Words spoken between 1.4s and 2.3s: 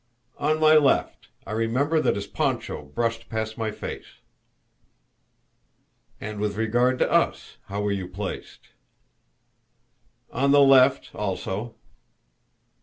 I remember that his